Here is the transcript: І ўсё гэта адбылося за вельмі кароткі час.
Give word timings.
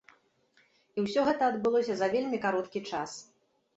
І 0.95 1.03
ўсё 1.07 1.25
гэта 1.29 1.43
адбылося 1.53 1.93
за 1.99 2.07
вельмі 2.17 2.37
кароткі 2.47 2.83
час. 2.89 3.11